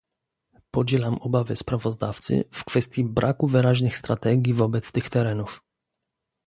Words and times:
Podzielam 0.71 1.15
obawy 1.17 1.55
sprawozdawcy 1.55 2.43
w 2.51 2.65
kwestii 2.65 3.03
braku 3.05 3.47
wyraźnych 3.47 3.97
strategii 3.97 4.53
wobec 4.53 4.91
tych 4.91 5.09
terenów 5.09 5.61